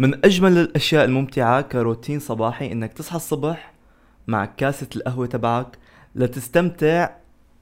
من 0.00 0.24
أجمل 0.24 0.58
الأشياء 0.58 1.04
الممتعة 1.04 1.60
كروتين 1.60 2.18
صباحي 2.20 2.72
إنك 2.72 2.92
تصحى 2.92 3.16
الصبح 3.16 3.72
مع 4.26 4.44
كاسة 4.44 4.86
القهوة 4.96 5.26
تبعك 5.26 5.78
لتستمتع 6.14 7.10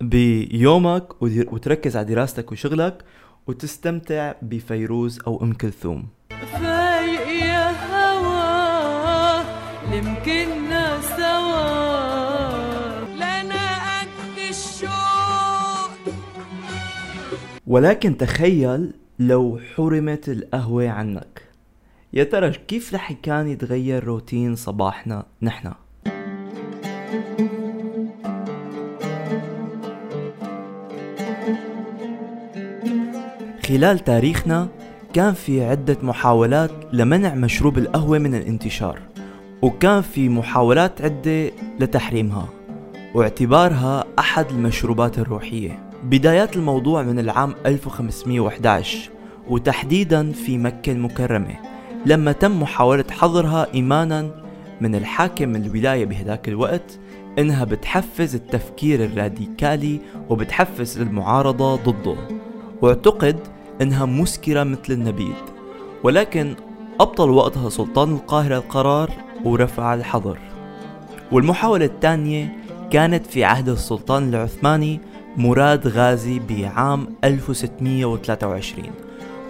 بيومك 0.00 1.22
وتركز 1.22 1.96
على 1.96 2.06
دراستك 2.06 2.52
وشغلك 2.52 3.04
وتستمتع 3.46 4.34
بفيروز 4.42 5.20
أو 5.26 5.42
أم 5.42 5.52
كلثوم. 5.52 6.06
فايق 6.52 7.28
يا 7.44 7.70
هوا 7.70 9.42
يمكننا 9.92 11.00
سوا 11.00 12.50
لنا 13.14 14.00
قد 14.00 14.38
الشوق. 14.50 16.14
ولكن 17.66 18.16
تخيل 18.16 18.92
لو 19.18 19.60
حرمت 19.76 20.28
القهوة 20.28 20.88
عنك. 20.88 21.45
يا 22.16 22.24
ترى 22.24 22.50
كيف 22.50 22.94
رح 22.94 23.12
كان 23.12 23.48
يتغير 23.48 24.04
روتين 24.04 24.56
صباحنا 24.56 25.26
نحن؟ 25.42 25.72
خلال 33.66 33.98
تاريخنا 33.98 34.68
كان 35.12 35.34
في 35.34 35.64
عدة 35.64 35.96
محاولات 36.02 36.70
لمنع 36.92 37.34
مشروب 37.34 37.78
القهوة 37.78 38.18
من 38.18 38.34
الانتشار 38.34 39.00
وكان 39.62 40.02
في 40.02 40.28
محاولات 40.28 41.02
عدة 41.02 41.50
لتحريمها 41.80 42.48
واعتبارها 43.14 44.04
أحد 44.18 44.50
المشروبات 44.50 45.18
الروحية. 45.18 45.90
بدايات 46.04 46.56
الموضوع 46.56 47.02
من 47.02 47.18
العام 47.18 47.54
1511 47.66 49.10
وتحديدا 49.48 50.32
في 50.32 50.58
مكة 50.58 50.92
المكرمة. 50.92 51.75
لما 52.06 52.32
تم 52.32 52.62
محاولة 52.62 53.04
حظرها 53.10 53.66
إيمانا 53.74 54.30
من 54.80 54.94
الحاكم 54.94 55.56
الولاية 55.56 56.04
بهذاك 56.04 56.48
الوقت 56.48 56.98
إنها 57.38 57.64
بتحفز 57.64 58.34
التفكير 58.34 59.04
الراديكالي 59.04 60.00
وبتحفز 60.28 61.00
المعارضة 61.00 61.76
ضده. 61.76 62.16
واعتقد 62.82 63.36
إنها 63.82 64.04
مسكرة 64.06 64.62
مثل 64.64 64.92
النبيذ. 64.92 65.34
ولكن 66.02 66.54
أبطل 67.00 67.30
وقتها 67.30 67.68
سلطان 67.70 68.12
القاهرة 68.12 68.56
القرار 68.56 69.10
ورفع 69.44 69.94
الحظر. 69.94 70.38
والمحاولة 71.32 71.84
الثانية 71.84 72.56
كانت 72.90 73.26
في 73.26 73.44
عهد 73.44 73.68
السلطان 73.68 74.28
العثماني 74.28 75.00
مراد 75.36 75.88
غازي 75.88 76.38
بعام 76.38 77.06
1623 77.24 78.84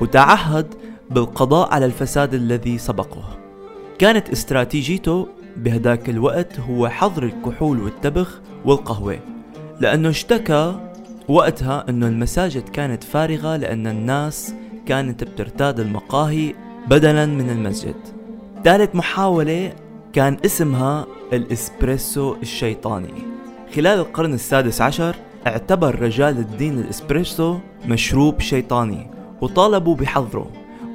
وتعهد 0.00 0.74
بالقضاء 1.10 1.74
على 1.74 1.86
الفساد 1.86 2.34
الذي 2.34 2.78
سبقه. 2.78 3.38
كانت 3.98 4.30
استراتيجيته 4.30 5.28
بهداك 5.56 6.08
الوقت 6.08 6.60
هو 6.60 6.88
حظر 6.88 7.22
الكحول 7.22 7.80
والتبغ 7.82 8.28
والقهوة 8.64 9.18
لأنه 9.80 10.08
اشتكى 10.08 10.74
وقتها 11.28 11.84
أنه 11.88 12.06
المساجد 12.06 12.68
كانت 12.68 13.04
فارغة 13.04 13.56
لأن 13.56 13.86
الناس 13.86 14.54
كانت 14.86 15.24
بترتاد 15.24 15.80
المقاهي 15.80 16.54
بدلا 16.86 17.26
من 17.26 17.50
المسجد. 17.50 17.94
ثالث 18.64 18.94
محاولة 18.94 19.72
كان 20.12 20.36
اسمها 20.44 21.06
الإسبريسو 21.32 22.34
الشيطاني. 22.34 23.14
خلال 23.74 23.98
القرن 23.98 24.34
السادس 24.34 24.80
عشر 24.80 25.16
اعتبر 25.46 26.02
رجال 26.02 26.38
الدين 26.38 26.78
الإسبريسو 26.78 27.58
مشروب 27.88 28.40
شيطاني 28.40 29.10
وطالبوا 29.40 29.94
بحظره. 29.94 30.50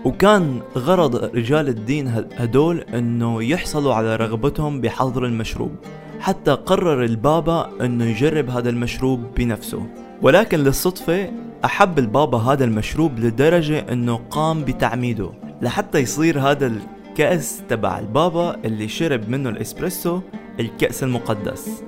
وكان 0.05 0.61
غرض 0.77 1.15
رجال 1.15 1.67
الدين 1.67 2.07
هدول 2.37 2.79
إنه 2.79 3.43
يحصلوا 3.43 3.93
على 3.93 4.15
رغبتهم 4.15 4.81
بحظر 4.81 5.25
المشروب 5.25 5.71
حتى 6.19 6.51
قرر 6.51 7.03
البابا 7.03 7.69
إنه 7.85 8.05
يجرب 8.05 8.49
هذا 8.49 8.69
المشروب 8.69 9.19
بنفسه. 9.37 9.85
ولكن 10.21 10.59
للصدفة 10.59 11.31
أحب 11.65 11.99
البابا 11.99 12.37
هذا 12.37 12.65
المشروب 12.65 13.19
لدرجة 13.19 13.79
إنه 13.79 14.19
قام 14.29 14.63
بتعميده 14.63 15.29
لحتى 15.61 15.99
يصير 15.99 16.39
هذا 16.39 16.71
الكأس 17.09 17.61
تبع 17.69 17.99
البابا 17.99 18.55
اللي 18.65 18.87
شرب 18.87 19.29
منه 19.29 19.49
الإسبريسو 19.49 20.19
الكأس 20.59 21.03
المقدس. 21.03 21.83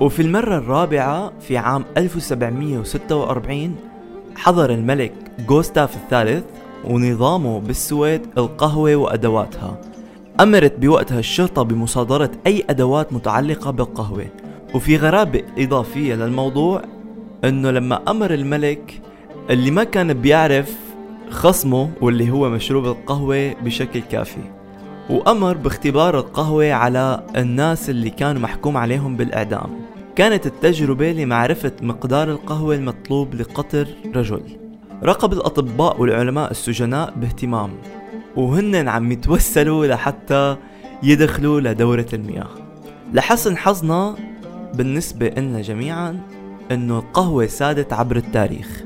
وفي 0.00 0.22
المرة 0.22 0.58
الرابعة 0.58 1.32
في 1.40 1.56
عام 1.56 1.84
1746 1.96 3.76
حضر 4.36 4.70
الملك 4.70 5.12
جوستاف 5.48 5.96
الثالث 5.96 6.44
ونظامه 6.84 7.60
بالسويد 7.60 8.26
القهوة 8.38 8.96
وأدواتها. 8.96 9.80
أمرت 10.40 10.78
بوقتها 10.78 11.18
الشرطة 11.18 11.62
بمصادرة 11.62 12.30
أي 12.46 12.64
أدوات 12.70 13.12
متعلقة 13.12 13.70
بالقهوة. 13.70 14.26
وفي 14.74 14.96
غرابة 14.96 15.42
إضافية 15.58 16.14
للموضوع 16.14 16.82
أنه 17.44 17.70
لما 17.70 18.00
أمر 18.08 18.34
الملك 18.34 19.00
اللي 19.50 19.70
ما 19.70 19.84
كان 19.84 20.12
بيعرف 20.12 20.76
خصمه 21.30 21.90
واللي 22.00 22.30
هو 22.30 22.50
مشروب 22.50 22.86
القهوة 22.86 23.52
بشكل 23.52 24.00
كافي. 24.00 24.42
وأمر 25.10 25.56
باختبار 25.56 26.18
القهوة 26.18 26.72
على 26.72 27.22
الناس 27.36 27.90
اللي 27.90 28.10
كانوا 28.10 28.42
محكوم 28.42 28.76
عليهم 28.76 29.16
بالإعدام. 29.16 29.70
كانت 30.16 30.46
التجربة 30.46 31.12
لمعرفة 31.12 31.72
مقدار 31.82 32.30
القهوة 32.30 32.74
المطلوب 32.74 33.34
لقتل 33.34 33.86
رجل. 34.14 34.67
راقب 35.02 35.32
الأطباء 35.32 36.00
والعلماء 36.00 36.50
السجناء 36.50 37.14
باهتمام 37.16 37.70
وهن 38.36 38.88
عم 38.88 39.12
يتوسلوا 39.12 39.86
لحتى 39.86 40.56
يدخلوا 41.02 41.60
لدورة 41.60 42.06
المياه. 42.12 42.48
لحسن 43.12 43.56
حظنا 43.56 44.14
بالنسبة 44.74 45.26
إلنا 45.26 45.60
جميعا 45.60 46.20
إنه 46.70 46.98
القهوة 46.98 47.46
سادت 47.46 47.92
عبر 47.92 48.16
التاريخ 48.16 48.84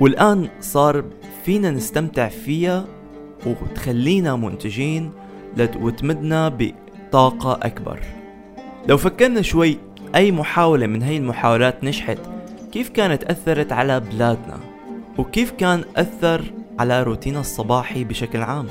والآن 0.00 0.48
صار 0.60 1.04
فينا 1.44 1.70
نستمتع 1.70 2.28
فيها 2.28 2.84
وتخلينا 3.46 4.36
منتجين 4.36 5.10
وتمدنا 5.80 6.48
بطاقة 6.58 7.52
أكبر. 7.62 7.98
لو 8.88 8.96
فكرنا 8.96 9.42
شوي 9.42 9.78
أي 10.14 10.32
محاولة 10.32 10.86
من 10.86 11.02
هاي 11.02 11.16
المحاولات 11.16 11.84
نجحت 11.84 12.18
كيف 12.72 12.88
كانت 12.88 13.24
أثرت 13.24 13.72
على 13.72 14.00
بلادنا؟ 14.00 14.65
وكيف 15.18 15.50
كان 15.50 15.84
أثر 15.96 16.44
على 16.78 17.02
روتينا 17.02 17.40
الصباحي 17.40 18.04
بشكل 18.04 18.42
عام؟ 18.42 18.66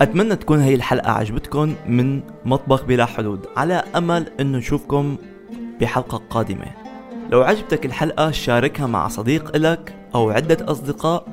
أتمنى 0.00 0.36
تكون 0.36 0.60
هاي 0.60 0.74
الحلقة 0.74 1.10
عجبتكم 1.10 1.74
من 1.86 2.20
مطبخ 2.44 2.84
بلا 2.84 3.06
حدود 3.06 3.46
على 3.56 3.84
أمل 3.96 4.26
أنه 4.40 4.58
نشوفكم 4.58 5.16
بحلقة 5.80 6.22
قادمة. 6.30 6.66
لو 7.30 7.42
عجبتك 7.42 7.86
الحلقة 7.86 8.30
شاركها 8.30 8.86
مع 8.86 9.08
صديق 9.08 9.56
إلك 9.56 9.94
أو 10.14 10.30
عدة 10.30 10.72
أصدقاء 10.72 11.26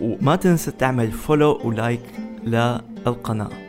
وما 0.00 0.36
تنسى 0.36 0.70
تعمل 0.70 1.12
follow 1.12 1.60
و 1.64 1.72
like 1.72 2.02
للقناة. 2.44 3.67